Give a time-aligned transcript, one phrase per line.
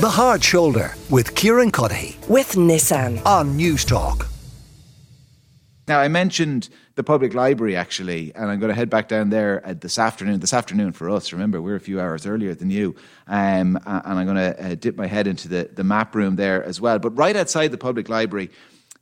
[0.00, 3.22] The Hard Shoulder with Kieran Cuddihy with Nissan.
[3.26, 4.28] on News Talk.
[5.88, 9.60] Now, I mentioned the public library actually, and I'm going to head back down there
[9.62, 10.40] uh, this afternoon.
[10.40, 12.96] This afternoon for us, remember, we're a few hours earlier than you.
[13.26, 16.64] Um, and I'm going to uh, dip my head into the, the map room there
[16.64, 16.98] as well.
[16.98, 18.50] But right outside the public library,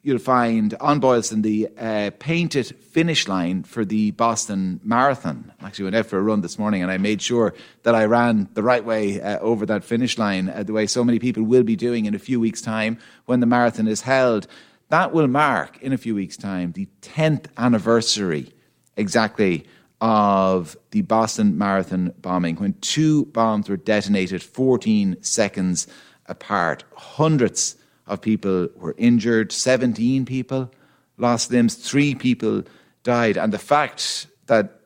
[0.03, 5.53] you'll find on Boylston the uh, painted finish line for the Boston Marathon.
[5.61, 8.05] I actually went out for a run this morning and I made sure that I
[8.05, 11.43] ran the right way uh, over that finish line, uh, the way so many people
[11.43, 14.47] will be doing in a few weeks' time when the marathon is held.
[14.89, 18.53] That will mark in a few weeks' time the 10th anniversary
[18.97, 19.67] exactly
[20.01, 25.89] of the Boston Marathon bombing when two bombs were detonated 14 seconds
[26.27, 26.85] apart.
[26.95, 27.77] Hundreds
[28.09, 30.71] of people were injured, 17 people
[31.19, 32.63] lost limbs, three people
[33.03, 33.37] died.
[33.37, 34.81] And the fact that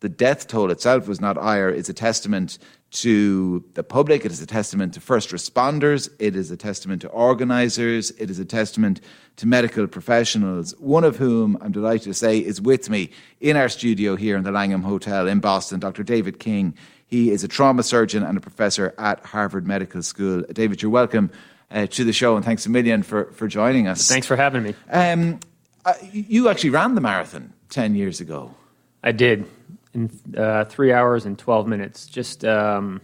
[0.00, 2.58] the death toll itself was not higher is a testament
[2.92, 7.08] to the public, it is a testament to first responders, it is a testament to
[7.08, 9.00] organisers, it is a testament
[9.36, 13.68] to medical professionals, one of whom I'm delighted to say is with me in our
[13.68, 16.04] studio here in the Langham Hotel in Boston, Dr.
[16.04, 16.74] David King.
[17.06, 20.42] He is a trauma surgeon and a professor at Harvard Medical School.
[20.52, 21.30] David, you're welcome
[21.70, 24.08] uh, to the show and thanks a million for, for joining us.
[24.08, 24.74] Thanks for having me.
[24.90, 25.40] Um,
[25.84, 28.54] uh, you actually ran the marathon 10 years ago.
[29.02, 29.46] I did
[29.94, 33.00] in uh, three hours and 12 minutes, just um,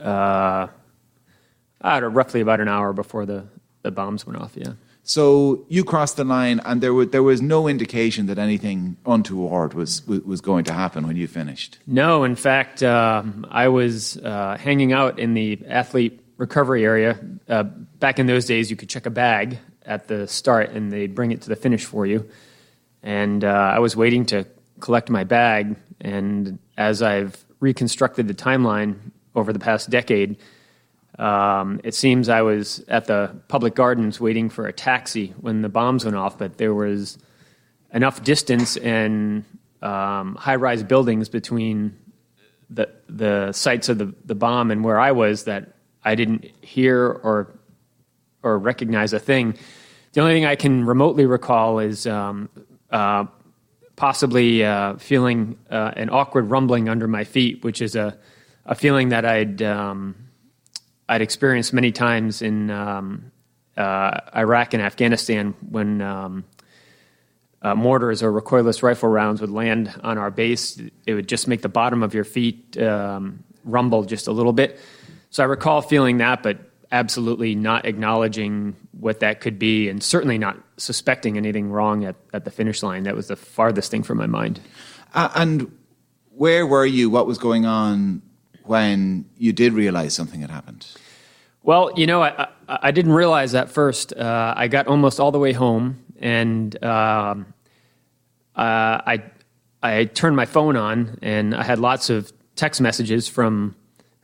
[0.00, 0.68] uh,
[1.82, 3.46] roughly about an hour before the,
[3.82, 4.72] the bombs went off, yeah.
[5.04, 9.72] So you crossed the line, and there, were, there was no indication that anything untoward
[9.72, 11.78] was, was, was going to happen when you finished.
[11.86, 17.18] No, in fact, um, I was uh, hanging out in the athlete recovery area.
[17.48, 21.14] Uh, back in those days, you could check a bag at the start, and they'd
[21.14, 22.28] bring it to the finish for you.
[23.02, 24.46] And uh, I was waiting to
[24.80, 28.96] collect my bag, and as I've reconstructed the timeline
[29.34, 30.38] over the past decade,
[31.18, 35.68] um, it seems I was at the public gardens waiting for a taxi when the
[35.68, 37.18] bombs went off, but there was
[37.92, 39.44] enough distance and
[39.82, 41.98] um, high-rise buildings between
[42.70, 47.06] the the sites of the, the bomb and where I was that I didn't hear
[47.06, 47.54] or
[48.42, 49.58] or recognize a thing.
[50.12, 52.48] The only thing I can remotely recall is um,
[52.90, 53.26] uh,
[53.96, 58.16] possibly uh, feeling uh, an awkward rumbling under my feet, which is a
[58.64, 60.14] a feeling that I'd um,
[61.08, 63.32] I'd experienced many times in um,
[63.76, 66.44] uh, Iraq and Afghanistan when um,
[67.62, 70.80] uh, mortars or recoilless rifle rounds would land on our base.
[71.06, 74.78] It would just make the bottom of your feet um, rumble just a little bit.
[75.30, 76.58] So I recall feeling that, but
[76.90, 82.44] absolutely not acknowledging what that could be, and certainly not suspecting anything wrong at, at
[82.44, 83.02] the finish line.
[83.02, 84.60] That was the farthest thing from my mind.
[85.14, 85.70] Uh, and
[86.34, 87.10] where were you?
[87.10, 88.22] What was going on
[88.64, 90.86] when you did realize something had happened?
[91.62, 94.14] Well, you know, I, I, I didn't realize that first.
[94.14, 97.52] Uh, I got almost all the way home, and um,
[98.56, 99.24] uh, I
[99.82, 103.74] I turned my phone on, and I had lots of text messages from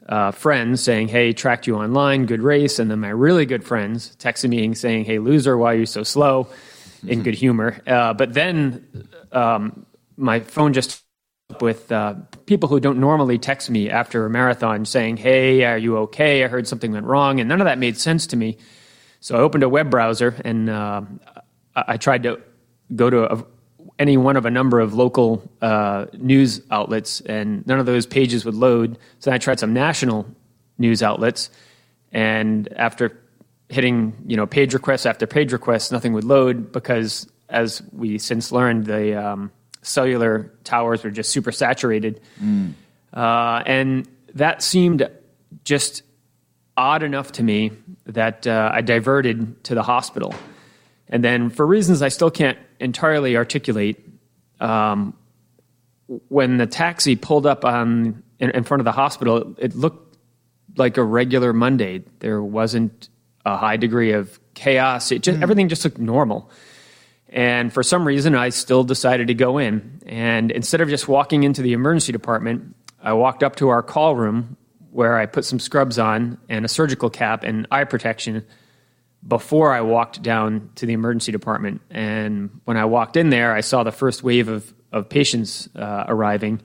[0.09, 4.17] uh, friends saying, "Hey, tracked you online, good race," and then my really good friends
[4.19, 6.49] texting me saying, "Hey, loser, why are you so slow?"
[7.07, 7.83] In good humor.
[7.87, 9.85] Uh, but then um,
[10.17, 11.05] my phone just
[11.61, 12.15] with uh,
[12.47, 16.45] people who don't normally text me after a marathon saying, Hey, are you okay?
[16.45, 17.41] I heard something went wrong.
[17.41, 18.59] And none of that made sense to me.
[19.21, 21.03] So I opened a web browser and uh,
[21.75, 22.41] I tried to
[22.95, 23.45] go to a,
[23.99, 28.45] any one of a number of local uh, news outlets, and none of those pages
[28.45, 28.99] would load.
[29.21, 30.27] So I tried some national
[30.79, 31.51] news outlets.
[32.13, 33.21] And after
[33.69, 38.53] hitting you know page requests after page requests, nothing would load because, as we since
[38.53, 39.51] learned, the um,
[39.83, 42.21] cellular towers were just super saturated,
[43.13, 45.09] uh, and that seemed
[45.65, 46.03] just
[46.77, 47.71] odd enough to me
[48.07, 50.35] that uh, I diverted to the hospital,
[51.09, 54.09] and then for reasons I still can't entirely articulate.
[54.61, 55.17] Um,
[56.29, 60.17] when the taxi pulled up on in, in front of the hospital, it looked
[60.77, 62.05] like a regular Monday.
[62.21, 63.09] There wasn't
[63.45, 65.11] a high degree of chaos.
[65.13, 66.51] It just everything just looked normal.
[67.29, 70.01] And for some reason, I still decided to go in.
[70.07, 74.15] And instead of just walking into the emergency department, I walked up to our call
[74.15, 74.57] room
[74.93, 78.47] where I put some scrubs on and a surgical cap and eye protection
[79.27, 81.81] before I walked down to the emergency department.
[81.91, 86.05] And when I walked in there, I saw the first wave of, of patients uh,
[86.09, 86.61] arriving.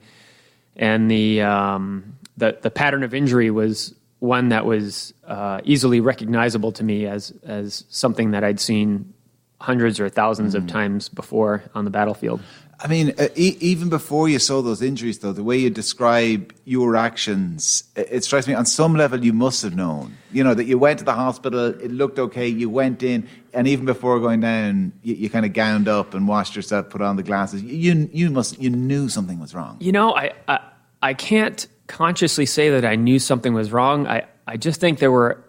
[0.76, 6.72] And the, um, the, the pattern of injury was one that was uh, easily recognizable
[6.72, 9.14] to me as, as something that I'd seen
[9.60, 12.40] hundreds or thousands of times before on the battlefield.
[12.82, 16.96] I mean, uh, even before you saw those injuries, though, the way you describe your
[16.96, 20.16] actions, it, it, strikes me on some level you must have known.
[20.32, 23.68] You know, that you went to the hospital, it looked okay, you went in, and
[23.68, 27.16] even before going down, you, you kind of gowned up and washed yourself, put on
[27.16, 27.62] the glasses.
[27.62, 29.76] You, you, must, you knew something was wrong.
[29.80, 30.60] You know, I, I,
[31.02, 34.06] I can't consciously say that I knew something was wrong.
[34.06, 35.44] I, I just think there were,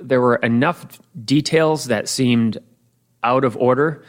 [0.00, 2.56] there were enough details that seemed
[3.22, 4.02] out of order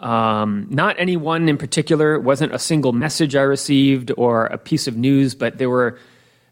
[0.00, 2.14] um, not any one in particular.
[2.14, 5.98] It wasn't a single message I received or a piece of news, but there were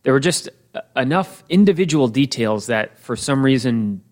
[0.03, 0.49] there were just
[0.97, 4.03] enough individual details that for some reason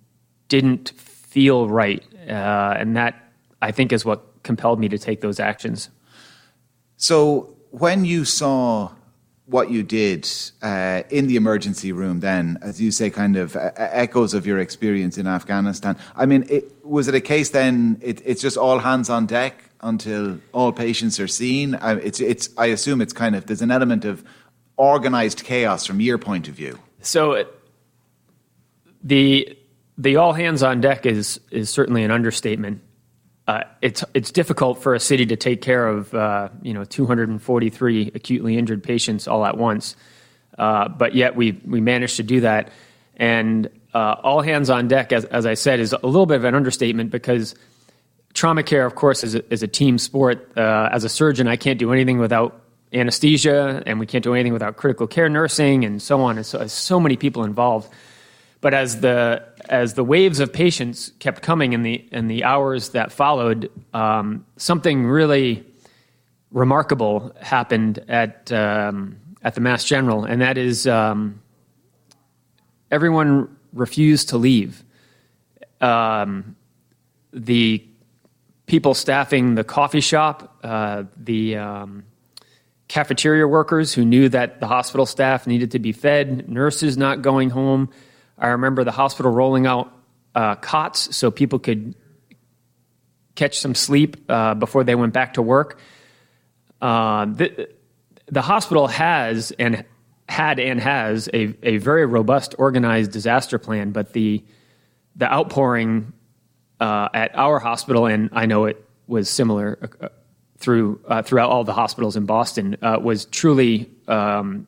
[0.49, 3.31] didn't feel right, uh, and that
[3.62, 5.91] I think is what compelled me to take those actions.
[6.97, 8.93] So when you saw
[9.46, 10.28] what you did
[10.60, 14.58] uh, in the emergency room then, as you say, kind of uh, echoes of your
[14.58, 15.96] experience in Afghanistan.
[16.16, 19.70] I mean, it, was it a case then, it, it's just all hands on deck
[19.82, 21.76] until all patients are seen?
[21.76, 24.25] Uh, it's, it's, I assume it's kind of, there's an element of
[24.76, 26.81] organized chaos from your point of view.
[27.00, 27.54] So it,
[29.04, 29.56] the,
[29.96, 32.82] the all hands on deck is, is certainly an understatement
[33.46, 38.12] uh, it's it's difficult for a city to take care of uh, you know 243
[38.14, 39.94] acutely injured patients all at once,
[40.58, 42.70] uh, but yet we we managed to do that.
[43.16, 46.44] And uh, all hands on deck, as, as I said, is a little bit of
[46.44, 47.54] an understatement because
[48.34, 50.52] trauma care, of course, is a, is a team sport.
[50.56, 52.60] Uh, as a surgeon, I can't do anything without
[52.92, 56.37] anesthesia, and we can't do anything without critical care nursing, and so on.
[56.37, 57.88] And so, so many people involved.
[58.66, 62.88] But as the as the waves of patients kept coming in the in the hours
[62.88, 65.64] that followed, um, something really
[66.50, 71.40] remarkable happened at um, at the Mass General, and that is um,
[72.90, 74.82] everyone refused to leave.
[75.80, 76.56] Um,
[77.32, 77.86] the
[78.66, 82.02] people staffing the coffee shop, uh, the um,
[82.88, 87.50] cafeteria workers who knew that the hospital staff needed to be fed, nurses not going
[87.50, 87.90] home
[88.38, 89.93] I remember the hospital rolling out
[90.35, 91.94] uh, cots so people could
[93.35, 95.79] catch some sleep uh, before they went back to work.
[96.81, 97.69] Uh, the,
[98.27, 99.85] the hospital has and
[100.29, 104.44] had and has a, a very robust, organized disaster plan, but the
[105.15, 106.12] the outpouring
[106.79, 110.09] uh, at our hospital, and I know it was similar uh,
[110.59, 114.67] through uh, throughout all the hospitals in Boston, was truly um,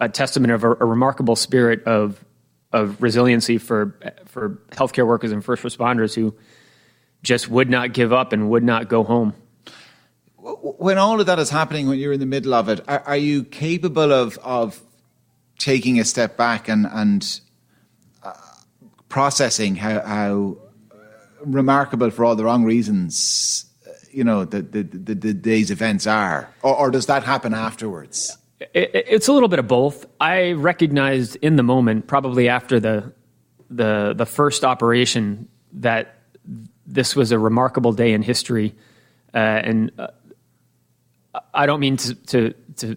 [0.00, 2.24] a testament of a, a remarkable spirit of
[2.72, 3.96] of resiliency for
[4.26, 6.34] for healthcare workers and first responders who
[7.22, 9.34] just would not give up and would not go home.
[10.38, 13.16] When all of that is happening, when you're in the middle of it, are, are
[13.16, 14.80] you capable of of
[15.58, 17.40] taking a step back and and
[18.22, 18.32] uh,
[19.08, 20.56] processing how, how
[21.40, 26.06] remarkable for all the wrong reasons, uh, you know, the the, the, the day's events
[26.06, 28.38] are, or, or does that happen afterwards?
[28.74, 30.06] It's a little bit of both.
[30.20, 33.12] I recognized in the moment, probably after the
[33.70, 36.16] the the first operation, that
[36.86, 38.74] this was a remarkable day in history,
[39.34, 40.08] uh, and uh,
[41.54, 42.96] I don't mean to, to, to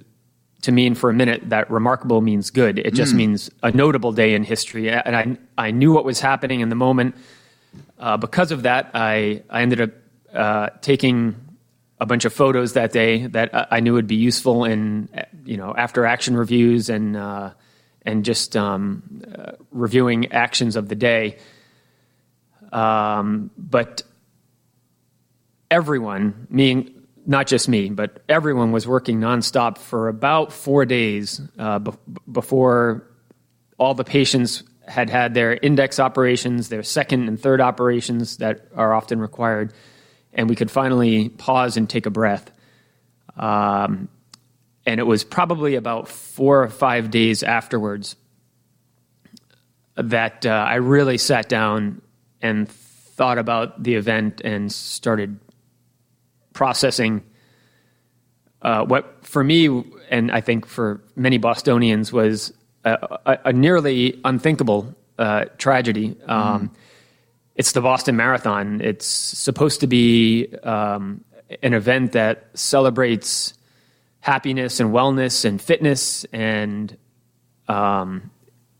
[0.63, 2.79] to mean for a minute that remarkable means good.
[2.79, 3.17] It just mm.
[3.17, 6.75] means a notable day in history, and I I knew what was happening in the
[6.75, 7.15] moment.
[7.99, 9.91] Uh, because of that, I I ended up
[10.33, 11.35] uh, taking
[12.03, 15.07] a bunch of photos that day that I knew would be useful in
[15.45, 17.51] you know after action reviews and uh,
[18.05, 21.37] and just um, uh, reviewing actions of the day.
[22.73, 24.03] Um, but
[25.71, 26.93] everyone, meaning
[27.25, 31.91] not just me, but everyone was working nonstop for about four days uh, be-
[32.29, 33.07] before
[33.77, 38.93] all the patients had had their index operations, their second and third operations that are
[38.93, 39.71] often required
[40.33, 42.51] and we could finally pause and take a breath.
[43.37, 44.09] Um,
[44.85, 48.15] and it was probably about four or five days afterwards
[49.95, 52.01] that uh, I really sat down
[52.41, 55.39] and thought about the event and started
[56.53, 57.23] processing
[58.63, 62.53] uh, what, for me, and I think for many Bostonians, was
[62.85, 66.15] a, a, a nearly unthinkable uh, tragedy.
[66.25, 66.75] Um, mm
[67.55, 68.81] it's the Boston Marathon.
[68.81, 71.23] It's supposed to be um,
[71.61, 73.53] an event that celebrates
[74.21, 76.97] happiness and wellness and fitness, and
[77.67, 78.31] um,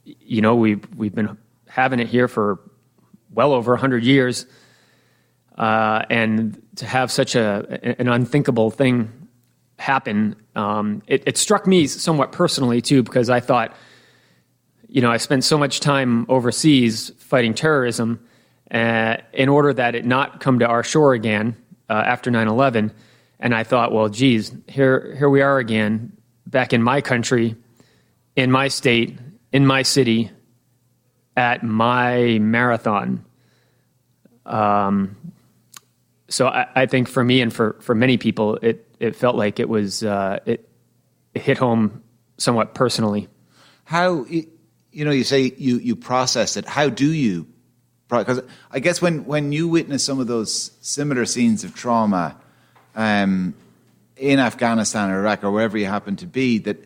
[0.04, 1.38] you know we've we've been
[1.68, 2.60] having it here for
[3.32, 4.48] well over hundred years,
[5.58, 9.12] uh, and to have such a an unthinkable thing
[9.78, 13.76] happen, um, it, it struck me somewhat personally too because I thought,
[14.88, 18.26] you know, I spent so much time overseas fighting terrorism
[18.74, 21.56] uh, in order that it not come to our shore again
[21.90, 22.92] uh, after 9 11.
[23.40, 26.14] And I thought, well, geez, here, here we are again,
[26.48, 27.56] back in my country,
[28.36, 29.18] in my state,
[29.52, 30.32] in my city,
[31.36, 33.26] at my marathon.
[34.46, 35.18] Um,
[36.30, 39.60] so I, I, think for me and for, for many people, it, it felt like
[39.60, 40.70] it was uh, it,
[41.34, 42.04] it hit home
[42.38, 43.28] somewhat personally.
[43.86, 46.66] How you know you say you you process it.
[46.66, 47.48] How do you?
[48.10, 48.42] Because
[48.72, 52.36] I guess when when you witness some of those similar scenes of trauma
[52.96, 53.56] um,
[54.18, 56.78] in Afghanistan or Iraq or wherever you happen to be, that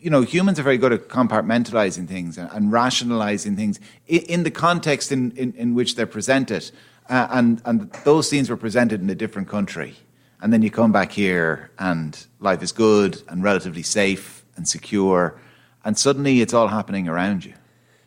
[0.00, 4.42] you know humans are very good at compartmentalizing things and, and rationalizing things in, in
[4.44, 6.70] the context in, in, in, which they're presented.
[7.08, 9.96] Uh, and and those scenes were presented in a different country,
[10.40, 15.38] and then you come back here and life is good and relatively safe and secure
[15.86, 17.54] and suddenly it's all happening around you.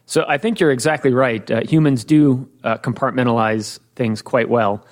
[0.10, 1.50] So I think you're exactly right.
[1.52, 4.84] Uh, humans do uh, compartmentalize things quite well.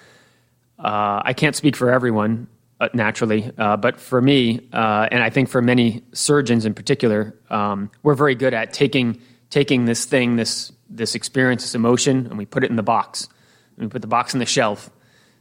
[0.78, 2.48] Uh, I can't speak for everyone,
[2.80, 7.36] uh, naturally, uh, but for me, uh, and I think for many surgeons in particular,
[7.50, 9.20] um, we're very good at taking
[9.50, 13.28] taking this thing, this this experience, this emotion, and we put it in the box.
[13.76, 14.92] And we put the box on the shelf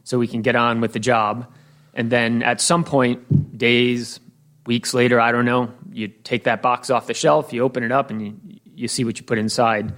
[0.05, 1.53] so we can get on with the job.
[1.93, 4.19] And then at some point, days,
[4.65, 7.91] weeks later, I don't know, you take that box off the shelf, you open it
[7.91, 9.93] up, and you, you see what you put inside.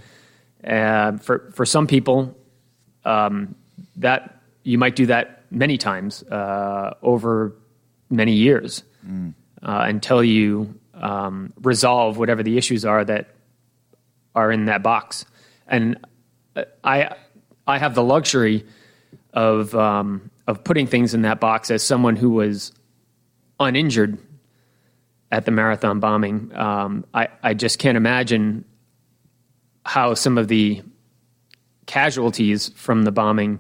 [0.64, 2.36] Uh, for for some people,
[3.06, 3.56] um,
[3.98, 7.56] that you might do that many times uh, over
[8.10, 9.34] many years mm.
[9.64, 13.36] uh, until you um, resolve whatever the issues are that
[14.36, 15.26] are in that box.
[15.68, 15.98] And
[16.56, 17.16] uh, I
[17.68, 18.66] I have the luxury
[19.34, 22.74] of um, of putting things in that box as someone who was
[23.60, 24.18] uninjured
[25.32, 26.52] at the marathon bombing.
[26.56, 28.66] Um, I, I just can't imagine
[29.90, 30.84] how some of the
[31.88, 33.58] casualties from the bombing,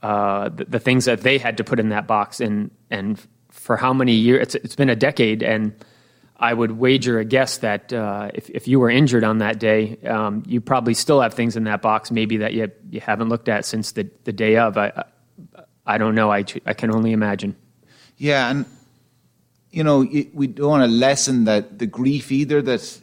[0.00, 3.20] uh, the, the, things that they had to put in that box, and and
[3.50, 4.40] for how many years?
[4.42, 5.74] It's, it's been a decade, and
[6.36, 9.98] I would wager a guess that uh, if if you were injured on that day,
[10.06, 13.48] um, you probably still have things in that box, maybe that you you haven't looked
[13.48, 14.78] at since the the day of.
[14.78, 15.04] I
[15.84, 16.30] I don't know.
[16.30, 17.56] I I can only imagine.
[18.16, 18.64] Yeah, and
[19.72, 23.01] you know, we don't want to lessen that the grief either that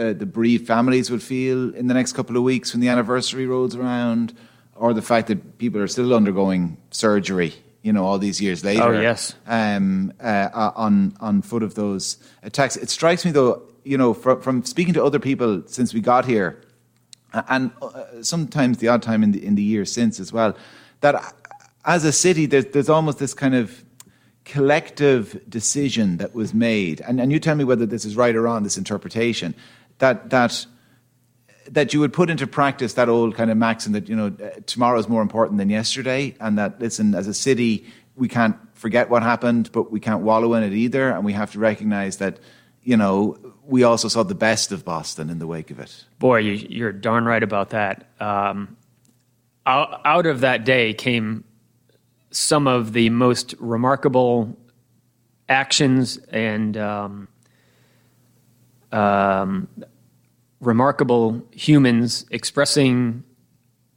[0.00, 3.46] the, the bereaved families would feel in the next couple of weeks when the anniversary
[3.46, 4.34] rolls around,
[4.74, 7.52] or the fact that people are still undergoing surgery,
[7.82, 8.82] you know, all these years later.
[8.82, 9.34] Oh yes.
[9.46, 14.40] Um, uh, on on foot of those attacks, it strikes me though, you know, from,
[14.40, 16.60] from speaking to other people since we got here,
[17.48, 20.56] and uh, sometimes the odd time in the in the years since as well,
[21.00, 21.14] that
[21.84, 23.84] as a city, there's there's almost this kind of
[24.46, 28.42] collective decision that was made, and, and you tell me whether this is right or
[28.42, 29.54] wrong, this interpretation,
[30.00, 30.66] that, that,
[31.70, 34.30] that you would put into practice that old kind of maxim that, you know,
[34.66, 39.08] tomorrow is more important than yesterday, and that, listen, as a city, we can't forget
[39.08, 42.38] what happened, but we can't wallow in it either, and we have to recognize that,
[42.82, 46.04] you know, we also saw the best of Boston in the wake of it.
[46.18, 48.10] Boy, you, are darn right about that.
[48.20, 48.76] Um,
[49.66, 51.44] out, of that day came
[52.30, 54.56] some of the most remarkable
[55.48, 57.28] actions and um,
[58.92, 59.68] um,
[60.60, 63.24] remarkable humans expressing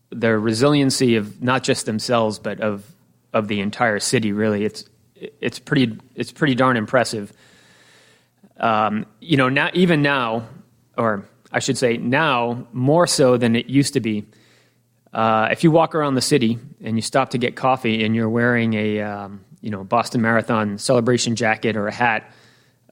[0.10, 2.86] the resiliency of not just themselves but of
[3.34, 4.32] of the entire city.
[4.32, 7.34] Really, it's it's pretty it's pretty darn impressive.
[8.58, 10.48] Um, you know, now even now,
[10.98, 14.26] or I should say now more so than it used to be.
[15.12, 18.30] Uh, if you walk around the city and you stop to get coffee and you're
[18.30, 22.32] wearing a um, you know Boston Marathon celebration jacket or a hat,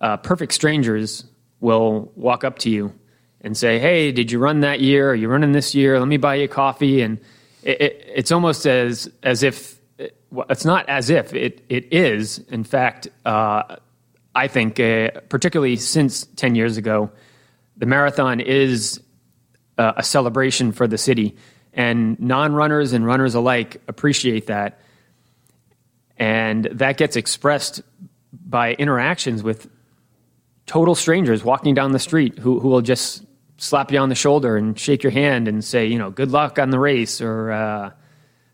[0.02, 1.24] uh, perfect strangers
[1.60, 2.94] will walk up to you
[3.42, 5.12] and say, "Hey, did you run that year?
[5.12, 6.00] Are you running this year?
[6.00, 7.20] Let me buy you coffee." And
[7.64, 9.80] it, it, it's almost as as if
[10.50, 12.40] it's not as if it it is.
[12.50, 13.78] In fact, uh,
[14.36, 17.12] I think uh, particularly since ten years ago,
[17.78, 19.02] the marathon is
[19.78, 21.36] uh, a celebration for the city
[21.74, 24.80] and non runners and runners alike appreciate that.
[26.18, 27.82] And that gets expressed
[28.32, 29.70] by interactions with
[30.66, 33.26] total strangers walking down the street who, who will just
[33.62, 36.58] slap you on the shoulder and shake your hand and say, you know, good luck
[36.58, 37.92] on the race or, uh,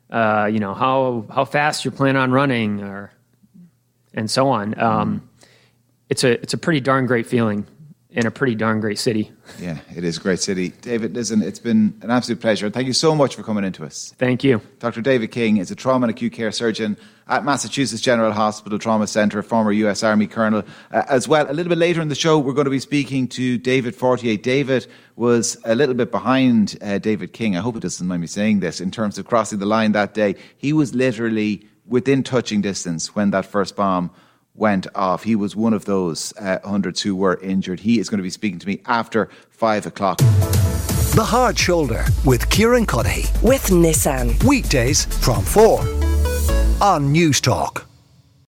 [0.09, 3.11] uh, you know, how, how fast you plan on running or,
[4.13, 4.77] and so on.
[4.77, 5.29] Um,
[6.09, 7.65] it's, a, it's a pretty darn great feeling
[8.11, 9.31] in a pretty darn great city.
[9.59, 10.69] Yeah, it is a great city.
[10.81, 12.69] David, listen, it's been an absolute pleasure.
[12.69, 14.13] Thank you so much for coming into us.
[14.17, 14.61] Thank you.
[14.79, 15.01] Dr.
[15.01, 16.97] David King is a trauma and acute care surgeon
[17.29, 20.03] at Massachusetts General Hospital Trauma Center, former U.S.
[20.03, 20.63] Army Colonel.
[20.91, 23.27] Uh, as well, a little bit later in the show, we're going to be speaking
[23.29, 24.37] to David Fortier.
[24.37, 27.57] David was a little bit behind uh, David King.
[27.57, 30.13] I hope he doesn't mind me saying this in terms of crossing the line that
[30.13, 30.35] day.
[30.57, 34.11] He was literally within touching distance when that first bomb
[34.55, 35.23] went off.
[35.23, 37.79] He was one of those uh, hundreds who were injured.
[37.79, 40.17] He is going to be speaking to me after five o'clock.
[40.17, 43.41] The Hard Shoulder with Kieran Cuddihy.
[43.41, 44.43] With Nissan.
[44.43, 45.96] Weekdays from 4
[46.81, 47.87] on News Talk.